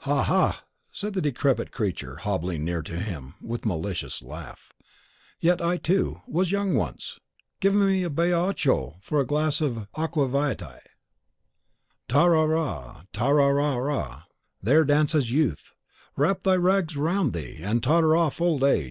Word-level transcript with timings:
"Ha, 0.00 0.22
ha!" 0.22 0.64
said 0.92 1.14
the 1.14 1.22
decrepit 1.22 1.72
creature, 1.72 2.16
hobbling 2.16 2.62
near 2.62 2.82
to 2.82 2.98
him, 3.00 3.36
and 3.40 3.48
with 3.48 3.64
a 3.64 3.68
malicious 3.68 4.20
laugh. 4.20 4.70
"Yet 5.40 5.62
I, 5.62 5.78
too, 5.78 6.20
was 6.26 6.52
young 6.52 6.74
once! 6.74 7.18
Give 7.58 7.74
me 7.74 8.02
a 8.04 8.10
baioccho 8.10 8.96
for 9.00 9.18
a 9.18 9.24
glass 9.26 9.62
of 9.62 9.88
aqua 9.94 10.28
vitae!" 10.28 10.82
Tara, 12.06 12.46
rara, 12.46 12.48
ra 12.48 12.66
rara, 12.66 13.06
tara, 13.14 13.54
rara 13.54 13.80
ra! 13.82 14.22
There 14.62 14.84
dances 14.84 15.32
Youth! 15.32 15.74
Wrap 16.16 16.42
thy 16.42 16.56
rags 16.56 16.94
round 16.94 17.32
thee, 17.32 17.60
and 17.62 17.82
totter 17.82 18.14
off, 18.14 18.42
Old 18.42 18.62
Age! 18.64 18.86